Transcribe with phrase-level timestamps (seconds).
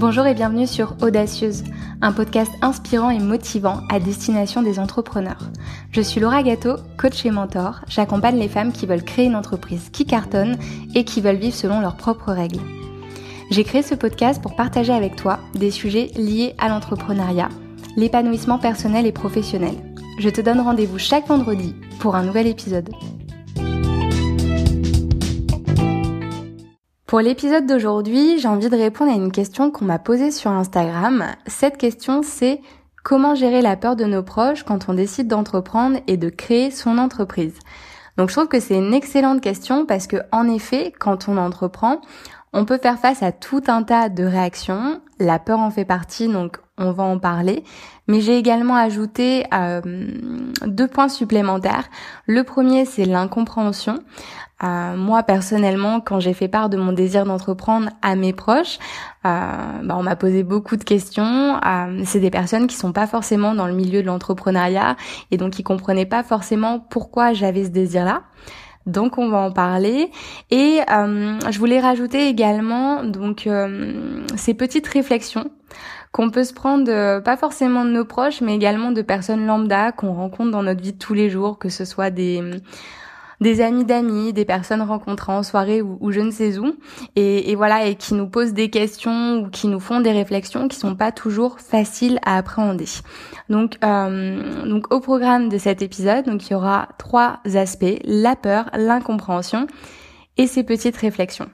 [0.00, 1.62] Bonjour et bienvenue sur Audacieuse,
[2.00, 5.50] un podcast inspirant et motivant à destination des entrepreneurs.
[5.92, 7.82] Je suis Laura Gâteau, coach et mentor.
[7.86, 10.56] J'accompagne les femmes qui veulent créer une entreprise qui cartonne
[10.94, 12.62] et qui veulent vivre selon leurs propres règles.
[13.50, 17.50] J'ai créé ce podcast pour partager avec toi des sujets liés à l'entrepreneuriat,
[17.98, 19.74] l'épanouissement personnel et professionnel.
[20.18, 22.88] Je te donne rendez-vous chaque vendredi pour un nouvel épisode.
[27.10, 31.24] Pour l'épisode d'aujourd'hui, j'ai envie de répondre à une question qu'on m'a posée sur Instagram.
[31.48, 32.60] Cette question, c'est
[33.02, 36.98] comment gérer la peur de nos proches quand on décide d'entreprendre et de créer son
[36.98, 37.58] entreprise?
[38.16, 42.00] Donc je trouve que c'est une excellente question parce que en effet, quand on entreprend,
[42.52, 45.00] on peut faire face à tout un tas de réactions.
[45.18, 47.62] La peur en fait partie, donc on va en parler.
[48.08, 49.80] Mais j'ai également ajouté euh,
[50.66, 51.88] deux points supplémentaires.
[52.26, 54.00] Le premier, c'est l'incompréhension.
[54.62, 58.78] Euh, moi personnellement, quand j'ai fait part de mon désir d'entreprendre à mes proches,
[59.24, 61.58] euh, bah, on m'a posé beaucoup de questions.
[61.64, 64.96] Euh, c'est des personnes qui sont pas forcément dans le milieu de l'entrepreneuriat
[65.30, 68.22] et donc qui comprenaient pas forcément pourquoi j'avais ce désir-là.
[68.86, 70.10] Donc on va en parler
[70.50, 73.46] et je voulais rajouter également donc
[74.36, 75.50] ces petites réflexions
[76.12, 80.12] qu'on peut se prendre pas forcément de nos proches mais également de personnes lambda qu'on
[80.12, 82.42] rencontre dans notre vie de tous les jours que ce soit des
[83.40, 86.74] des amis d'amis, des personnes rencontrées en soirée ou, je ne sais où,
[87.16, 90.76] et, voilà, et qui nous posent des questions ou qui nous font des réflexions qui
[90.76, 92.86] sont pas toujours faciles à appréhender.
[93.48, 98.36] Donc, euh, donc au programme de cet épisode, donc il y aura trois aspects la
[98.36, 99.66] peur, l'incompréhension
[100.36, 101.48] et ces petites réflexions.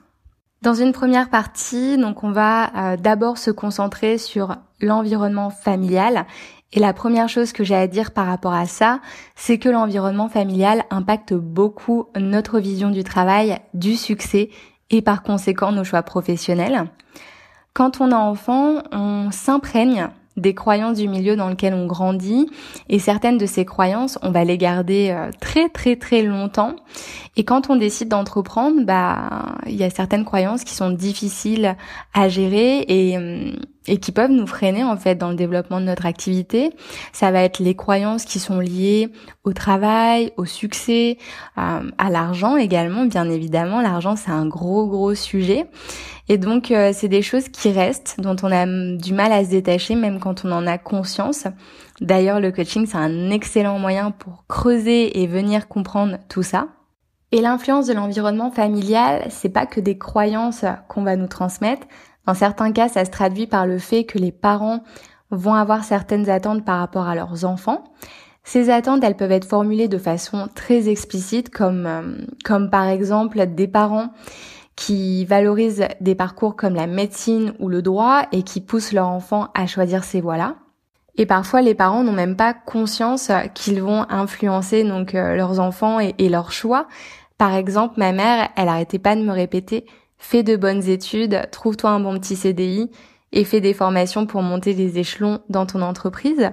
[0.62, 6.26] Dans une première partie, donc on va euh, d'abord se concentrer sur l'environnement familial
[6.72, 9.00] et la première chose que j'ai à dire par rapport à ça,
[9.34, 14.50] c'est que l'environnement familial impacte beaucoup notre vision du travail, du succès
[14.90, 16.90] et par conséquent nos choix professionnels.
[17.72, 22.48] Quand on est enfant, on s'imprègne des croyances du milieu dans lequel on grandit.
[22.88, 26.76] Et certaines de ces croyances, on va les garder euh, très très très longtemps.
[27.36, 31.76] Et quand on décide d'entreprendre, bah il y a certaines croyances qui sont difficiles
[32.14, 32.84] à gérer.
[32.88, 33.56] Et hum,
[33.88, 36.70] et qui peuvent nous freiner en fait dans le développement de notre activité.
[37.12, 39.10] Ça va être les croyances qui sont liées
[39.44, 41.18] au travail, au succès,
[41.58, 43.06] euh, à l'argent également.
[43.06, 45.66] Bien évidemment, l'argent c'est un gros gros sujet.
[46.28, 49.50] Et donc euh, c'est des choses qui restent, dont on a du mal à se
[49.50, 51.44] détacher même quand on en a conscience.
[52.00, 56.68] D'ailleurs, le coaching c'est un excellent moyen pour creuser et venir comprendre tout ça.
[57.32, 61.86] Et l'influence de l'environnement familial, c'est pas que des croyances qu'on va nous transmettre,
[62.26, 64.82] dans certains cas, ça se traduit par le fait que les parents
[65.30, 67.84] vont avoir certaines attentes par rapport à leurs enfants.
[68.44, 73.44] Ces attentes, elles peuvent être formulées de façon très explicite, comme, euh, comme par exemple
[73.46, 74.10] des parents
[74.76, 79.48] qui valorisent des parcours comme la médecine ou le droit et qui poussent leur enfant
[79.54, 80.56] à choisir ces voies-là.
[81.16, 85.98] Et parfois, les parents n'ont même pas conscience qu'ils vont influencer donc euh, leurs enfants
[85.98, 86.86] et, et leurs choix.
[87.38, 89.86] Par exemple, ma mère, elle arrêtait pas de me répéter
[90.18, 92.90] fais de bonnes études, trouve-toi un bon petit CDI
[93.32, 96.50] et fais des formations pour monter les échelons dans ton entreprise.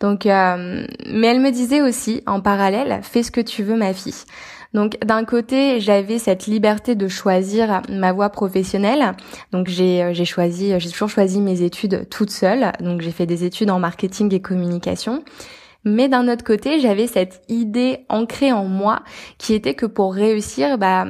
[0.00, 3.92] Donc, euh, mais elle me disait aussi, en parallèle, fais ce que tu veux, ma
[3.92, 4.24] fille.
[4.72, 9.14] Donc, d'un côté, j'avais cette liberté de choisir ma voie professionnelle.
[9.52, 12.72] Donc, j'ai euh, j'ai choisi, j'ai toujours choisi mes études toute seule.
[12.80, 15.22] Donc, j'ai fait des études en marketing et communication.
[15.84, 19.00] Mais d'un autre côté, j'avais cette idée ancrée en moi
[19.38, 21.06] qui était que pour réussir, bah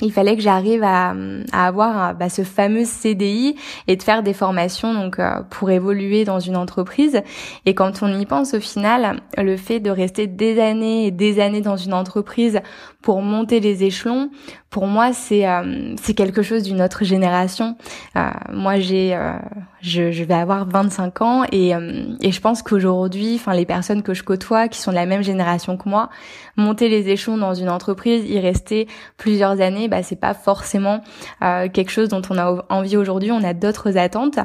[0.00, 1.14] il fallait que j'arrive à,
[1.52, 6.24] à, avoir bah, ce fameux CDI et de faire des formations donc euh, pour évoluer
[6.24, 7.20] dans une entreprise.
[7.66, 11.40] Et quand on y pense au final, le fait de rester des années et des
[11.40, 12.60] années dans une entreprise
[13.02, 14.30] pour monter les échelons,
[14.70, 17.76] pour moi c'est euh, c'est quelque chose d'une autre génération.
[18.16, 19.32] Euh, moi j'ai euh,
[19.80, 21.72] je, je, vais avoir 25 ans et
[22.20, 25.22] et je pense qu'aujourd'hui, enfin les personnes que je côtoie qui sont de la même
[25.22, 26.10] génération que moi,
[26.56, 31.02] monter les échelons dans une entreprise, y rester plusieurs années, bah c'est pas forcément
[31.40, 33.30] quelque chose dont on a envie aujourd'hui.
[33.32, 34.38] On a d'autres attentes.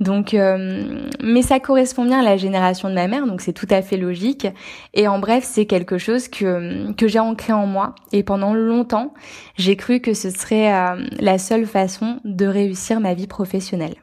[0.00, 3.82] Donc mais ça correspond bien à la génération de ma mère, donc c'est tout à
[3.82, 4.46] fait logique.
[4.94, 9.14] Et en bref, c'est quelque chose que que j'ai ancré en moi et pendant longtemps,
[9.56, 13.94] j'ai cru que ce serait euh, la seule façon de réussir ma vie professionnelle.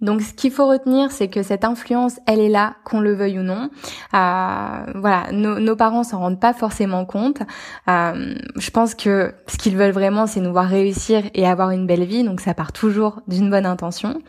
[0.00, 3.38] Donc ce qu'il faut retenir, c'est que cette influence, elle est là, qu'on le veuille
[3.38, 3.70] ou non.
[4.12, 7.40] Euh, voilà, nos, nos parents s'en rendent pas forcément compte.
[7.88, 11.86] Euh, je pense que ce qu'ils veulent vraiment, c'est nous voir réussir et avoir une
[11.86, 12.24] belle vie.
[12.24, 14.20] Donc ça part toujours d'une bonne intention.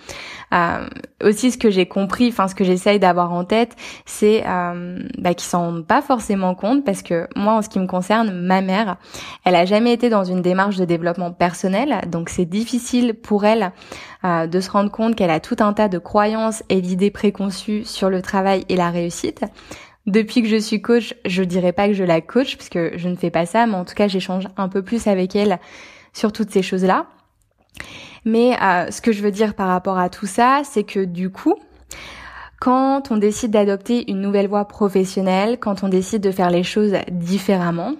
[0.54, 0.88] Euh,
[1.24, 3.76] aussi, ce que j'ai compris, enfin ce que j'essaye d'avoir en tête,
[4.06, 7.80] c'est euh, bah, qu'ils s'en rendent pas forcément compte parce que moi, en ce qui
[7.80, 8.98] me concerne, ma mère,
[9.44, 12.02] elle a jamais été dans une démarche de développement personnel.
[12.08, 13.72] Donc c'est difficile pour elle
[14.26, 17.86] euh, de se rendre compte qu'elle a tout un tas de croyances et d'idées préconçues
[17.86, 19.46] sur le travail et la réussite.
[20.08, 23.08] Depuis que je suis coach, je dirais pas que je la coach parce que je
[23.08, 25.60] ne fais pas ça, mais en tout cas, j'échange un peu plus avec elle
[26.14, 27.08] sur toutes ces choses-là.
[28.26, 31.30] Mais euh, ce que je veux dire par rapport à tout ça, c'est que du
[31.30, 31.56] coup,
[32.60, 36.94] quand on décide d'adopter une nouvelle voie professionnelle, quand on décide de faire les choses
[37.12, 37.94] différemment,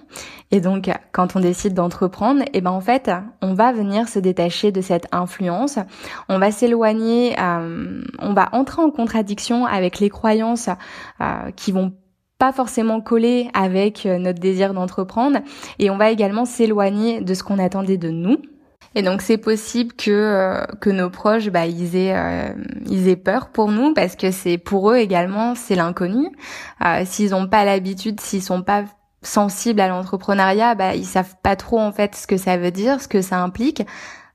[0.50, 3.10] et donc quand on décide d'entreprendre, eh ben en fait,
[3.42, 5.78] on va venir se détacher de cette influence,
[6.28, 10.68] on va s'éloigner, euh, on va entrer en contradiction avec les croyances
[11.20, 11.92] euh, qui vont
[12.38, 15.38] pas forcément coller avec notre désir d'entreprendre.
[15.78, 18.36] Et on va également s'éloigner de ce qu'on attendait de nous.
[18.96, 22.48] Et donc c'est possible que euh, que nos proches bah ils aient euh,
[22.86, 26.30] ils aient peur pour nous parce que c'est pour eux également c'est l'inconnu.
[26.84, 28.84] Euh, s'ils ont pas l'habitude, s'ils sont pas
[29.22, 33.00] sensibles à l'entrepreneuriat, bah ils savent pas trop en fait ce que ça veut dire,
[33.00, 33.82] ce que ça implique.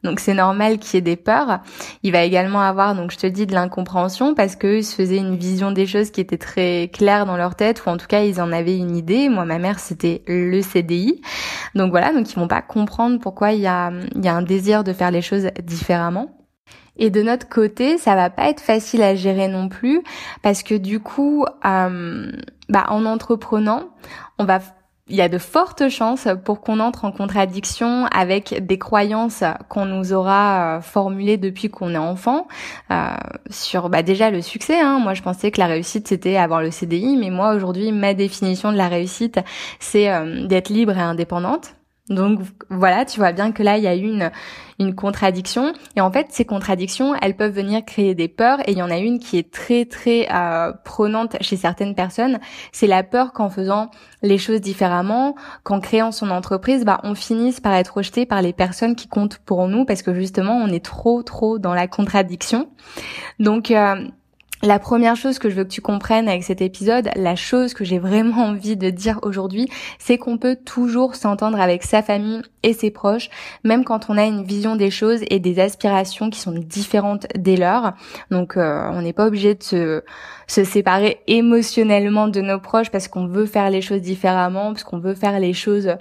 [0.04, 1.60] Donc c'est normal qu'il y ait des peurs.
[2.04, 5.36] Il va également avoir, donc je te dis, de l'incompréhension parce qu'ils se faisaient une
[5.36, 8.42] vision des choses qui était très claire dans leur tête, ou en tout cas ils
[8.42, 9.30] en avaient une idée.
[9.30, 11.22] Moi, ma mère, c'était le CDI.
[11.75, 14.42] Donc voilà, donc ils vont pas comprendre pourquoi il y a, il y a un
[14.42, 16.41] désir de faire les choses différemment.
[16.98, 20.04] Et de notre côté, ça va pas être facile à gérer non plus
[20.42, 22.32] parce que du coup, euh,
[22.70, 23.90] bah, en entreprenant,
[24.38, 24.60] on va
[25.12, 29.86] il y a de fortes chances pour qu'on entre en contradiction avec des croyances qu'on
[29.86, 32.48] nous aura euh, formulées depuis qu'on est enfant
[32.92, 33.10] euh,
[33.50, 34.80] sur bah déjà le succès.
[34.80, 35.00] Hein.
[35.00, 38.72] Moi, je pensais que la réussite c'était avoir le CDI, mais moi aujourd'hui, ma définition
[38.72, 39.40] de la réussite,
[39.80, 41.76] c'est euh, d'être libre et indépendante.
[42.09, 42.39] Donc
[42.69, 44.31] voilà, tu vois bien que là, il y a une,
[44.80, 45.74] une contradiction.
[45.95, 48.59] Et en fait, ces contradictions, elles peuvent venir créer des peurs.
[48.68, 52.39] Et il y en a une qui est très, très euh, prenante chez certaines personnes.
[52.71, 53.92] C'est la peur qu'en faisant
[54.24, 58.54] les choses différemment, qu'en créant son entreprise, bah, on finisse par être rejeté par les
[58.54, 62.69] personnes qui comptent pour nous parce que justement, on est trop, trop dans la contradiction.
[63.39, 64.07] Donc, euh,
[64.63, 67.84] la première chose que je veux que tu comprennes avec cet épisode, la chose que
[67.84, 69.69] j'ai vraiment envie de dire aujourd'hui,
[70.00, 73.30] c'est qu'on peut toujours s'entendre avec sa famille et ses proches,
[73.63, 77.58] même quand on a une vision des choses et des aspirations qui sont différentes des
[77.58, 77.94] leurs.
[78.30, 80.04] Donc euh, on n'est pas obligé de se,
[80.48, 85.00] se séparer émotionnellement de nos proches parce qu'on veut faire les choses différemment, parce qu'on
[85.00, 85.96] veut faire les choses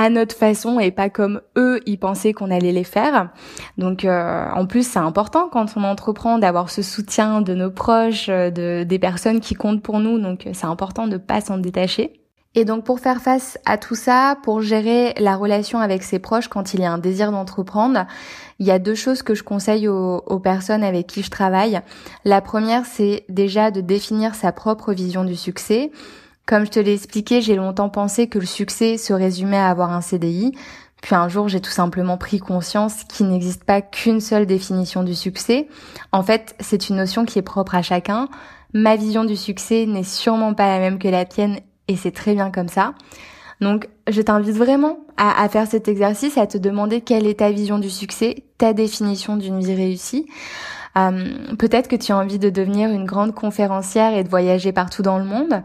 [0.00, 3.28] à notre façon et pas comme eux ils pensaient qu'on allait les faire.
[3.76, 8.30] Donc euh, en plus c'est important quand on entreprend d'avoir ce soutien de nos proches,
[8.30, 10.18] euh, de des personnes qui comptent pour nous.
[10.18, 12.14] Donc c'est important de pas s'en détacher.
[12.54, 16.48] Et donc pour faire face à tout ça, pour gérer la relation avec ses proches
[16.48, 18.06] quand il y a un désir d'entreprendre,
[18.58, 21.78] il y a deux choses que je conseille aux, aux, personnes avec qui je travaille.
[22.24, 25.92] La première, c'est déjà de définir sa propre vision du succès.
[26.50, 29.92] Comme je te l'ai expliqué, j'ai longtemps pensé que le succès se résumait à avoir
[29.92, 30.50] un CDI.
[31.00, 35.14] Puis un jour, j'ai tout simplement pris conscience qu'il n'existe pas qu'une seule définition du
[35.14, 35.68] succès.
[36.10, 38.28] En fait, c'est une notion qui est propre à chacun.
[38.74, 42.34] Ma vision du succès n'est sûrement pas la même que la tienne et c'est très
[42.34, 42.94] bien comme ça.
[43.60, 47.78] Donc, je t'invite vraiment à, faire cet exercice, à te demander quelle est ta vision
[47.78, 50.26] du succès, ta définition d'une vie réussie.
[50.96, 55.02] Euh, peut-être que tu as envie de devenir une grande conférencière et de voyager partout
[55.02, 55.62] dans le monde.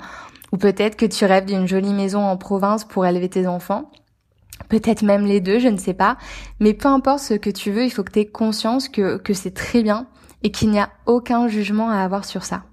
[0.51, 3.91] Ou peut-être que tu rêves d'une jolie maison en province pour élever tes enfants.
[4.69, 6.17] Peut-être même les deux, je ne sais pas.
[6.59, 9.33] Mais peu importe ce que tu veux, il faut que tu aies conscience que, que
[9.33, 10.07] c'est très bien
[10.43, 12.63] et qu'il n'y a aucun jugement à avoir sur ça.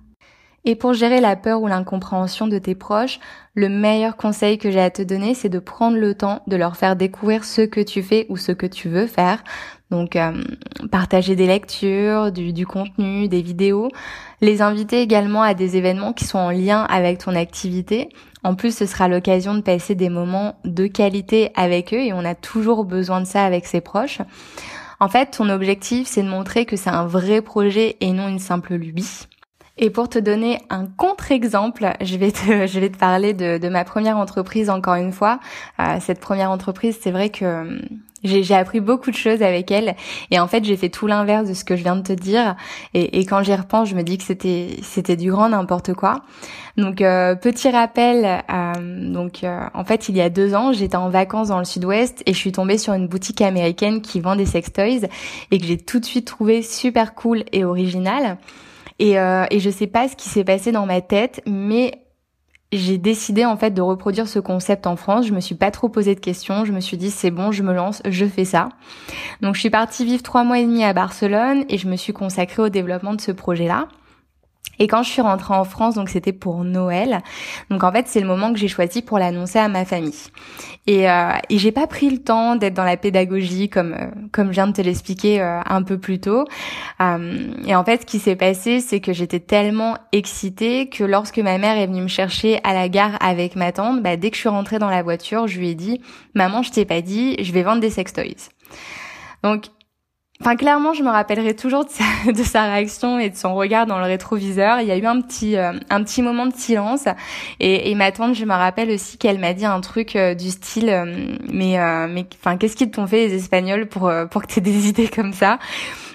[0.65, 3.19] Et pour gérer la peur ou l'incompréhension de tes proches,
[3.55, 6.77] le meilleur conseil que j'ai à te donner, c'est de prendre le temps de leur
[6.77, 9.43] faire découvrir ce que tu fais ou ce que tu veux faire.
[9.91, 10.33] Donc euh,
[10.93, 13.89] partager des lectures, du, du, contenu, des vidéos,
[14.41, 18.09] les inviter également à des événements qui sont en lien avec ton activité.
[18.45, 22.25] En plus, ce sera l'occasion de passer des moments de qualité avec eux et on
[22.25, 24.21] a toujours besoin de ça avec ses proches.
[25.01, 28.39] En fait, ton objectif, c'est de montrer que c'est un vrai projet et non une
[28.39, 29.27] simple lubie.
[29.79, 33.69] Et pour te donner un contre-exemple, je vais te, je vais te parler de, de
[33.69, 35.41] ma première entreprise encore une fois.
[35.81, 37.81] Euh, cette première entreprise, c'est vrai que hum,
[38.25, 39.97] j'ai appris beaucoup de choses avec elle
[40.31, 42.57] et en fait j'ai fait tout l'inverse de ce que je viens de te dire
[42.95, 46.23] et, et quand j'y repense je me dis que c'était c'était du grand n'importe quoi.
[46.77, 50.97] Donc euh, petit rappel, euh, donc euh, en fait il y a deux ans j'étais
[50.97, 54.37] en vacances dans le sud-ouest et je suis tombée sur une boutique américaine qui vend
[54.37, 55.09] des sex toys
[55.51, 58.39] et que j'ai tout de suite trouvé super cool et original.
[58.99, 62.03] Et, euh, et je sais pas ce qui s'est passé dans ma tête, mais
[62.73, 65.27] j'ai décidé en fait de reproduire ce concept en France.
[65.27, 66.65] Je me suis pas trop posé de questions.
[66.65, 68.71] Je me suis dit c'est bon, je me lance, je fais ça.
[69.43, 72.13] Donc je suis partie vivre trois mois et demi à Barcelone et je me suis
[72.13, 73.89] consacrée au développement de ce projet-là.
[74.83, 77.23] Et quand je suis rentrée en France, donc c'était pour Noël.
[77.71, 80.13] Donc en fait, c'est le moment que j'ai choisi pour l'annoncer à ma famille.
[80.89, 84.49] Et, euh, et j'ai pas pris le temps d'être dans la pédagogie comme euh, comme
[84.49, 86.47] je viens de te l'expliquer euh, un peu plus tôt.
[87.01, 91.39] Euh, et en fait, ce qui s'est passé, c'est que j'étais tellement excitée que lorsque
[91.39, 94.37] ma mère est venue me chercher à la gare avec ma tante, bah, dès que
[94.37, 96.01] je suis rentrée dans la voiture, je lui ai dit
[96.35, 98.51] "Maman, je t'ai pas dit, je vais vendre des sextoys."
[99.45, 99.67] Donc
[100.43, 101.85] Enfin, clairement, je me rappellerai toujours
[102.27, 104.81] de sa, réaction et de son regard dans le rétroviseur.
[104.81, 107.05] Il y a eu un petit, euh, un petit moment de silence.
[107.61, 110.51] Et, et, ma tante, je me rappelle aussi qu'elle m'a dit un truc euh, du
[110.51, 114.61] style, euh, mais, mais, enfin, qu'est-ce qu'ils t'ont fait les Espagnols pour, pour que t'aies
[114.61, 115.61] des idées comme ça?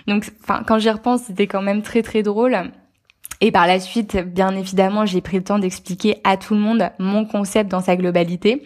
[0.08, 2.58] Donc, enfin, quand j'y repense, c'était quand même très, très drôle.
[3.40, 6.90] Et par la suite, bien évidemment, j'ai pris le temps d'expliquer à tout le monde
[6.98, 8.64] mon concept dans sa globalité,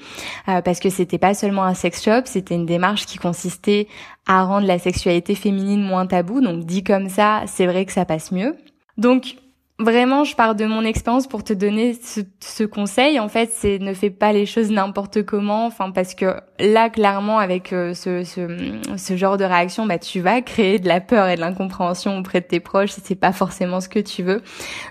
[0.48, 3.88] euh, parce que c'était pas seulement un sex shop, c'était une démarche qui consistait
[4.28, 6.42] à rendre la sexualité féminine moins taboue.
[6.42, 8.56] Donc dit comme ça, c'est vrai que ça passe mieux.
[8.98, 9.36] Donc
[9.81, 13.19] Vraiment, je pars de mon expérience pour te donner ce, ce conseil.
[13.19, 15.65] En fait, c'est ne fais pas les choses n'importe comment.
[15.65, 18.47] Enfin, parce que là, clairement, avec euh, ce, ce,
[18.95, 22.41] ce, genre de réaction, bah, tu vas créer de la peur et de l'incompréhension auprès
[22.41, 22.91] de tes proches.
[23.03, 24.43] C'est pas forcément ce que tu veux.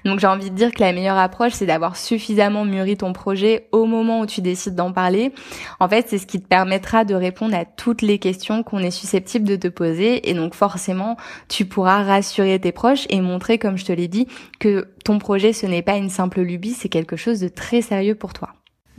[0.04, 3.68] Donc, j'ai envie de dire que la meilleure approche, c'est d'avoir suffisamment mûri ton projet
[3.70, 5.32] au moment où tu décides d'en parler.
[5.78, 8.90] En fait, c'est ce qui te permettra de répondre à toutes les questions qu'on est
[8.90, 10.28] susceptible de te poser.
[10.28, 11.16] Et donc, forcément,
[11.49, 14.26] tu pourras rassurer tes proches et montrer, comme je te l'ai dit,
[14.59, 18.15] que ton projet, ce n'est pas une simple lubie, c'est quelque chose de très sérieux
[18.15, 18.51] pour toi.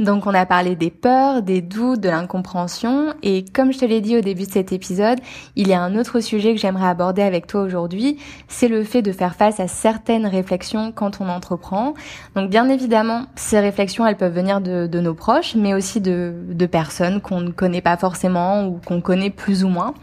[0.01, 4.01] Donc on a parlé des peurs, des doutes, de l'incompréhension et comme je te l'ai
[4.01, 5.19] dit au début de cet épisode,
[5.55, 9.03] il y a un autre sujet que j'aimerais aborder avec toi aujourd'hui, c'est le fait
[9.03, 11.93] de faire face à certaines réflexions quand on entreprend.
[12.35, 16.65] Donc bien évidemment, ces réflexions, elles peuvent venir de, nos proches, mais aussi de, de
[16.65, 19.93] personnes qu'on ne connaît pas forcément ou qu'on connaît plus ou moins.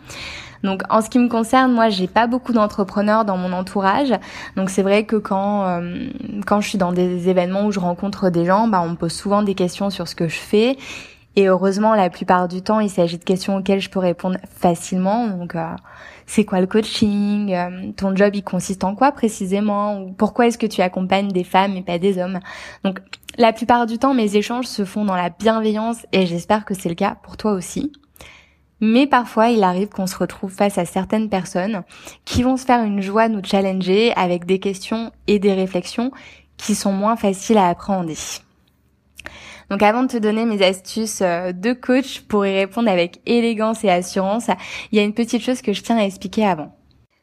[0.62, 4.12] Donc en ce qui me concerne, moi j'ai pas beaucoup d'entrepreneurs dans mon entourage.
[4.56, 6.08] Donc c'est vrai que quand euh,
[6.46, 9.12] quand je suis dans des événements où je rencontre des gens, bah on me pose
[9.12, 10.76] souvent des questions sur ce que je fais.
[11.38, 15.28] Et heureusement, la plupart du temps, il s'agit de questions auxquelles je peux répondre facilement.
[15.28, 15.68] Donc, euh,
[16.26, 20.00] c'est quoi le coaching euh, Ton job, il consiste en quoi précisément?
[20.00, 22.40] Ou pourquoi est-ce que tu accompagnes des femmes et pas des hommes?
[22.82, 22.98] Donc,
[23.36, 26.88] la plupart du temps, mes échanges se font dans la bienveillance et j'espère que c'est
[26.88, 27.92] le cas pour toi aussi.
[28.80, 31.82] Mais parfois, il arrive qu'on se retrouve face à certaines personnes
[32.24, 36.12] qui vont se faire une joie de nous challenger avec des questions et des réflexions
[36.56, 38.16] qui sont moins faciles à appréhender.
[39.70, 43.84] Donc avant de te donner mes astuces euh, de coach pour y répondre avec élégance
[43.84, 44.48] et assurance,
[44.90, 46.77] il y a une petite chose que je tiens à expliquer avant.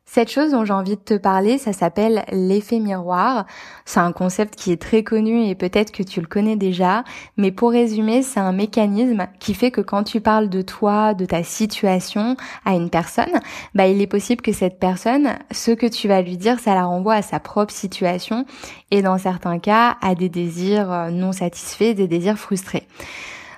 [0.07, 3.45] Cette chose dont j'ai envie de te parler, ça s'appelle l'effet miroir.
[3.85, 7.03] C'est un concept qui est très connu et peut-être que tu le connais déjà,
[7.37, 11.25] mais pour résumer, c'est un mécanisme qui fait que quand tu parles de toi, de
[11.25, 13.41] ta situation à une personne,
[13.73, 16.85] bah il est possible que cette personne, ce que tu vas lui dire, ça la
[16.85, 18.45] renvoie à sa propre situation
[18.91, 22.87] et dans certains cas à des désirs euh, non satisfaits, des désirs frustrés.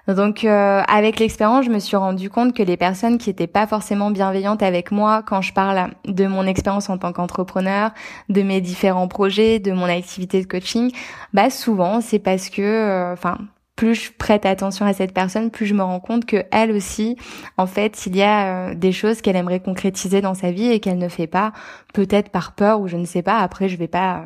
[0.07, 3.67] Donc euh, avec l'expérience, je me suis rendu compte que les personnes qui étaient pas
[3.67, 7.91] forcément bienveillantes avec moi quand je parle de mon expérience en tant qu'entrepreneur,
[8.29, 10.91] de mes différents projets, de mon activité de coaching,
[11.33, 13.37] bah souvent c'est parce que euh, enfin
[13.77, 17.15] plus je prête attention à cette personne, plus je me rends compte que elle aussi,
[17.57, 20.79] en fait, il y a euh, des choses qu'elle aimerait concrétiser dans sa vie et
[20.79, 21.53] qu'elle ne fait pas,
[21.93, 23.37] peut-être par peur ou je ne sais pas.
[23.37, 24.23] Après, je vais pas,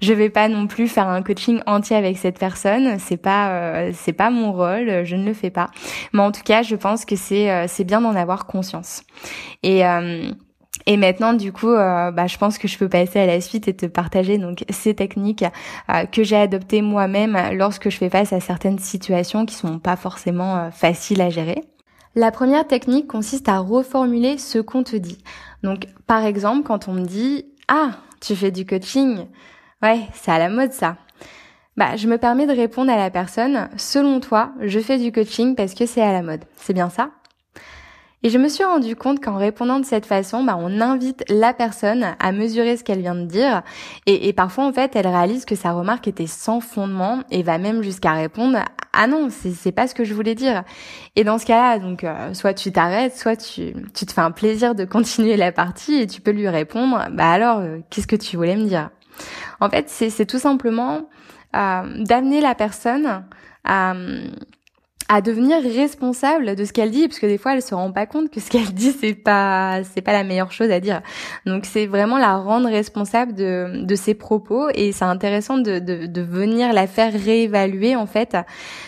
[0.00, 2.98] je vais pas non plus faire un coaching entier avec cette personne.
[3.00, 5.04] C'est pas, euh, c'est pas mon rôle.
[5.04, 5.70] Je ne le fais pas.
[6.12, 9.02] Mais en tout cas, je pense que c'est, euh, c'est bien d'en avoir conscience.
[9.64, 9.82] Et
[10.86, 13.68] et maintenant, du coup, euh, bah, je pense que je peux passer à la suite
[13.68, 15.44] et te partager donc ces techniques
[15.90, 19.96] euh, que j'ai adoptées moi-même lorsque je fais face à certaines situations qui sont pas
[19.96, 21.64] forcément euh, faciles à gérer.
[22.14, 25.18] La première technique consiste à reformuler ce qu'on te dit.
[25.62, 29.26] Donc, par exemple, quand on me dit ah, tu fais du coaching,
[29.82, 30.96] ouais, c'est à la mode ça.
[31.76, 35.56] Bah, je me permets de répondre à la personne, selon toi, je fais du coaching
[35.56, 36.44] parce que c'est à la mode.
[36.56, 37.10] C'est bien ça?
[38.24, 41.52] Et je me suis rendu compte qu'en répondant de cette façon, bah, on invite la
[41.52, 43.62] personne à mesurer ce qu'elle vient de dire.
[44.06, 47.82] Et, parfois, en fait, elle réalise que sa remarque était sans fondement et va même
[47.82, 48.58] jusqu'à répondre
[48.96, 50.62] ah non, c'est pas ce que je voulais dire.
[51.16, 54.30] Et dans ce cas-là, donc, euh, soit tu t'arrêtes, soit tu, tu te fais un
[54.30, 58.16] plaisir de continuer la partie et tu peux lui répondre, bah alors, euh, qu'est-ce que
[58.16, 58.90] tu voulais me dire?
[59.60, 61.08] En fait, c'est tout simplement
[61.56, 63.24] euh, d'amener la personne
[63.64, 63.94] à
[65.08, 68.06] à devenir responsable de ce qu'elle dit parce que des fois elle se rend pas
[68.06, 71.02] compte que ce qu'elle dit c'est pas c'est pas la meilleure chose à dire.
[71.46, 76.06] Donc c'est vraiment la rendre responsable de de ses propos et c'est intéressant de, de
[76.06, 78.36] de venir la faire réévaluer en fait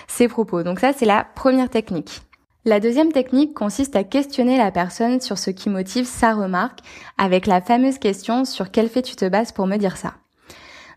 [0.08, 0.62] ses propos.
[0.62, 2.22] Donc ça c'est la première technique.
[2.64, 6.80] La deuxième technique consiste à questionner la personne sur ce qui motive sa remarque
[7.16, 10.14] avec la fameuse question sur quel fait tu te bases pour me dire ça?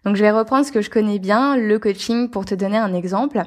[0.04, 2.94] Donc je vais reprendre ce que je connais bien, le coaching, pour te donner un
[2.94, 3.44] exemple.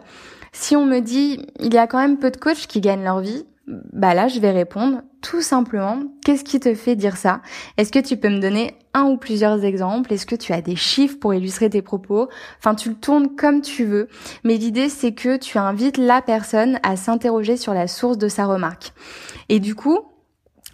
[0.53, 3.21] Si on me dit, il y a quand même peu de coachs qui gagnent leur
[3.21, 7.41] vie, bah là, je vais répondre tout simplement, qu'est-ce qui te fait dire ça?
[7.77, 10.13] Est-ce que tu peux me donner un ou plusieurs exemples?
[10.13, 12.29] Est-ce que tu as des chiffres pour illustrer tes propos?
[12.59, 14.09] Enfin, tu le tournes comme tu veux,
[14.43, 18.47] mais l'idée c'est que tu invites la personne à s'interroger sur la source de sa
[18.47, 18.93] remarque.
[19.49, 20.01] Et du coup,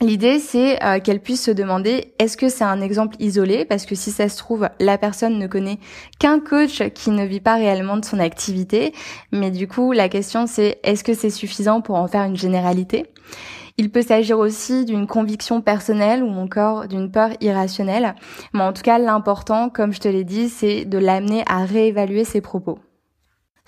[0.01, 3.65] L'idée, c'est euh, qu'elle puisse se demander est-ce que c'est un exemple isolé?
[3.65, 5.79] Parce que si ça se trouve, la personne ne connaît
[6.21, 8.93] qu'un coach qui ne vit pas réellement de son activité.
[9.33, 13.07] Mais du coup, la question, c'est est-ce que c'est suffisant pour en faire une généralité?
[13.77, 18.15] Il peut s'agir aussi d'une conviction personnelle ou encore d'une peur irrationnelle.
[18.53, 22.23] Mais en tout cas, l'important, comme je te l'ai dit, c'est de l'amener à réévaluer
[22.23, 22.79] ses propos.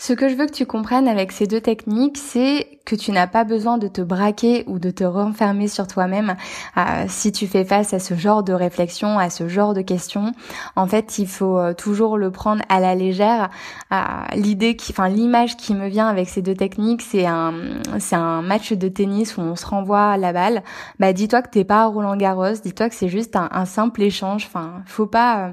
[0.00, 3.26] Ce que je veux que tu comprennes avec ces deux techniques, c'est que tu n'as
[3.26, 6.37] pas besoin de te braquer ou de te renfermer sur toi-même
[6.78, 10.33] euh, si tu fais face à ce genre de réflexion, à ce genre de questions.
[10.75, 13.50] En fait, il faut euh, toujours le prendre à la légère.
[13.92, 13.97] Euh,
[14.35, 17.52] l'idée qui, enfin, l'image qui me vient avec ces deux techniques, c'est un,
[17.99, 20.62] c'est un match de tennis où on se renvoie la balle.
[20.99, 22.54] Bah, dis-toi que t'es pas Roland Garros.
[22.64, 24.47] Dis-toi que c'est juste un, simple échange.
[24.47, 25.52] Enfin, faut pas,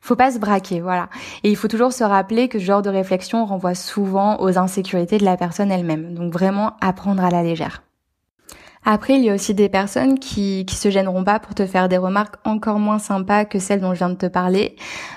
[0.00, 1.08] faut pas se braquer, voilà.
[1.42, 5.18] Et il faut toujours se rappeler que ce genre de réflexion renvoie souvent aux insécurités
[5.18, 6.14] de la personne elle-même.
[6.14, 7.82] Donc vraiment apprendre à la légère.
[8.84, 11.88] Après, il y a aussi des personnes qui qui se gêneront pas pour te faire
[11.88, 14.76] des remarques encore moins sympas que celles dont je viens de te parler.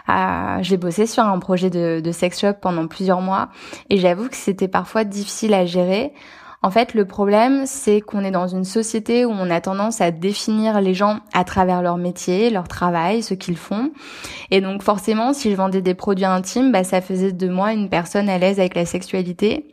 [0.10, 3.50] Euh, j'ai bossé sur un projet de, de sex shop pendant plusieurs mois
[3.90, 6.12] et j'avoue que c'était parfois difficile à gérer.
[6.63, 10.12] En fait, le problème, c'est qu'on est dans une société où on a tendance à
[10.12, 13.91] définir les gens à travers leur métier, leur travail, ce qu'ils font.
[14.51, 17.89] Et donc, forcément, si je vendais des produits intimes, bah, ça faisait de moi une
[17.89, 19.72] personne à l'aise avec la sexualité.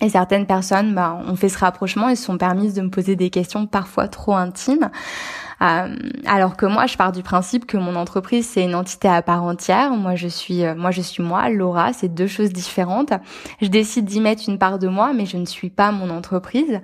[0.00, 3.14] Et certaines personnes bah, ont fait ce rapprochement et se sont permises de me poser
[3.14, 4.90] des questions parfois trop intimes.
[5.60, 5.96] Euh,
[6.26, 9.42] alors que moi, je pars du principe que mon entreprise c'est une entité à part
[9.42, 9.90] entière.
[9.90, 11.48] Moi, je suis, euh, moi, je suis moi.
[11.48, 13.12] Laura, c'est deux choses différentes.
[13.60, 16.80] Je décide d'y mettre une part de moi, mais je ne suis pas mon entreprise.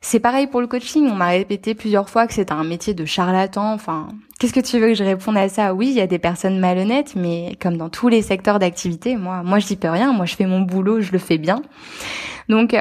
[0.00, 1.08] C'est pareil pour le coaching.
[1.10, 3.72] On m'a répété plusieurs fois que c'est un métier de charlatan.
[3.72, 4.08] Enfin,
[4.38, 5.74] qu'est-ce que tu veux que je réponde à ça?
[5.74, 9.42] Oui, il y a des personnes malhonnêtes, mais comme dans tous les secteurs d'activité, moi,
[9.42, 10.12] moi, je dis peux rien.
[10.12, 11.60] Moi, je fais mon boulot, je le fais bien.
[12.48, 12.76] Donc,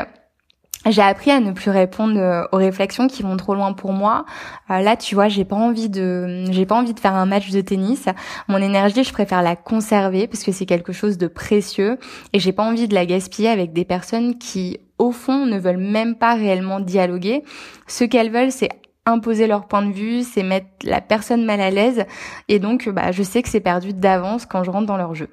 [0.91, 4.25] j'ai appris à ne plus répondre euh, aux réflexions qui vont trop loin pour moi.
[4.69, 7.49] Euh, là, tu vois, j'ai pas envie de, j'ai pas envie de faire un match
[7.51, 8.05] de tennis.
[8.47, 11.97] Mon énergie, je préfère la conserver parce que c'est quelque chose de précieux
[12.33, 15.77] et j'ai pas envie de la gaspiller avec des personnes qui, au fond, ne veulent
[15.77, 17.43] même pas réellement dialoguer.
[17.87, 18.69] Ce qu'elles veulent, c'est
[19.05, 22.05] imposer leur point de vue, c'est mettre la personne mal à l'aise
[22.47, 25.29] et donc, bah, je sais que c'est perdu d'avance quand je rentre dans leur jeu.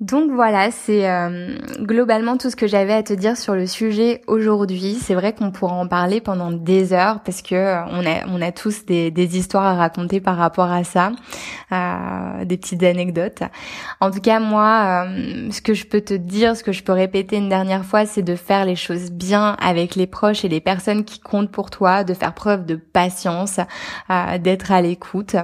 [0.00, 4.22] Donc voilà, c'est euh, globalement tout ce que j'avais à te dire sur le sujet
[4.26, 4.94] aujourd'hui.
[5.00, 8.42] C'est vrai qu'on pourra en parler pendant des heures parce que euh, on a on
[8.42, 11.12] a tous des, des histoires à raconter par rapport à ça,
[11.70, 13.44] euh, des petites anecdotes.
[14.00, 16.92] En tout cas, moi, euh, ce que je peux te dire, ce que je peux
[16.92, 20.60] répéter une dernière fois, c'est de faire les choses bien avec les proches et les
[20.60, 23.60] personnes qui comptent pour toi, de faire preuve de patience,
[24.40, 25.36] d'être à l'écoute.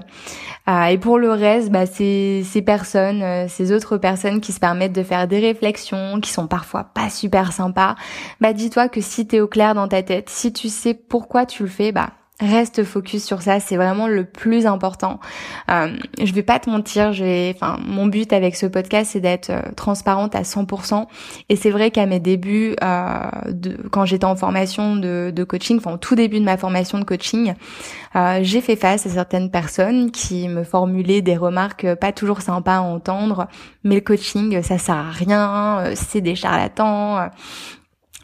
[0.69, 5.03] et pour le reste, bah, ces ces personnes, ces autres personnes qui se permettent de
[5.03, 7.97] faire des réflexions qui sont parfois pas super sympas,
[8.41, 11.63] bah dis-toi que si t'es au clair dans ta tête, si tu sais pourquoi tu
[11.63, 15.21] le fais, bah Reste focus sur ça, c'est vraiment le plus important.
[15.71, 19.51] Euh, je vais pas te mentir, j'ai, enfin, mon but avec ce podcast, c'est d'être
[19.51, 21.07] euh, transparente à 100%.
[21.51, 25.77] Et c'est vrai qu'à mes débuts, euh, de, quand j'étais en formation de, de, coaching,
[25.77, 27.53] enfin au tout début de ma formation de coaching,
[28.17, 32.77] euh, j'ai fait face à certaines personnes qui me formulaient des remarques pas toujours sympas
[32.77, 33.49] à entendre.
[33.85, 37.29] Mais le coaching, ça sert à rien, euh, c'est des charlatans.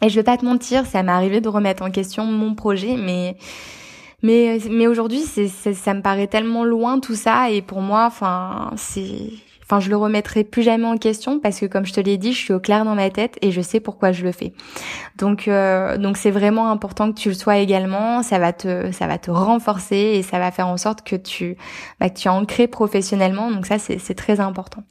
[0.01, 2.95] Et je vais pas te mentir, ça m'est arrivé de remettre en question mon projet,
[2.97, 3.37] mais
[4.23, 8.71] mais mais aujourd'hui, c'est ça me paraît tellement loin tout ça et pour moi, enfin,
[8.75, 9.31] c'est
[9.69, 12.31] Enfin, je le remettrai plus jamais en question parce que, comme je te l'ai dit,
[12.31, 14.53] je suis au clair dans ma tête et je sais pourquoi je le fais.
[15.17, 18.23] Donc, euh, donc c'est vraiment important que tu le sois également.
[18.23, 21.57] Ça va te, ça va te renforcer et ça va faire en sorte que tu,
[21.99, 23.51] bah, que tu es ancré professionnellement.
[23.51, 24.83] Donc ça, c'est très important.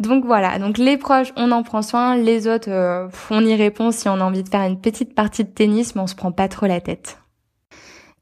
[0.00, 0.58] Donc voilà.
[0.58, 2.14] Donc les proches, on en prend soin.
[2.14, 5.44] Les autres, euh, on y répond si on a envie de faire une petite partie
[5.44, 7.23] de tennis, mais on se prend pas trop la tête.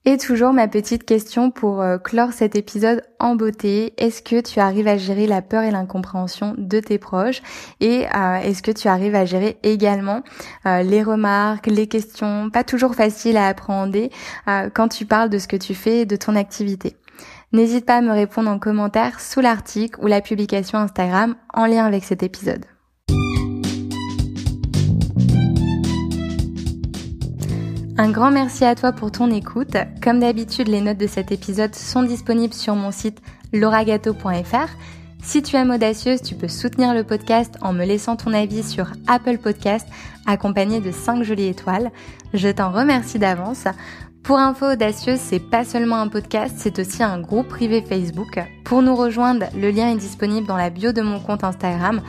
[0.05, 3.95] Et toujours ma petite question pour euh, clore cet épisode en beauté.
[3.99, 7.41] Est-ce que tu arrives à gérer la peur et l'incompréhension de tes proches?
[7.79, 10.23] Et euh, est-ce que tu arrives à gérer également
[10.67, 14.11] euh, les remarques, les questions, pas toujours faciles à appréhender
[14.75, 16.97] quand tu parles de ce que tu fais, de ton activité?
[17.53, 21.85] N'hésite pas à me répondre en commentaire sous l'article ou la publication Instagram en lien
[21.85, 22.65] avec cet épisode.
[27.99, 29.77] Un grand merci à toi pour ton écoute.
[30.03, 33.21] Comme d'habitude, les notes de cet épisode sont disponibles sur mon site
[33.53, 34.69] lauragato.fr.
[35.23, 38.91] Si tu aimes Audacieuse, tu peux soutenir le podcast en me laissant ton avis sur
[39.07, 39.87] Apple Podcast
[40.27, 41.91] accompagné de 5 jolies étoiles.
[42.33, 43.67] Je t'en remercie d'avance.
[44.23, 48.41] Pour info audacieuse, c'est pas seulement un podcast, c'est aussi un groupe privé Facebook.
[48.65, 52.01] Pour nous rejoindre, le lien est disponible dans la bio de mon compte Instagram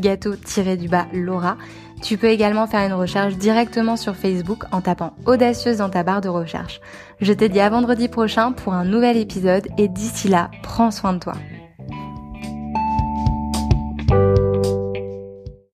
[0.00, 1.56] gâteau-du-bas Laura.
[2.02, 6.20] Tu peux également faire une recherche directement sur Facebook en tapant audacieuse dans ta barre
[6.20, 6.80] de recherche.
[7.20, 11.12] Je te dis à vendredi prochain pour un nouvel épisode et d'ici là, prends soin
[11.12, 11.34] de toi.